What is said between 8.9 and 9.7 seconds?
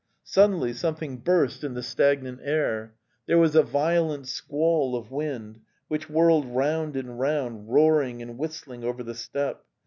the steppe.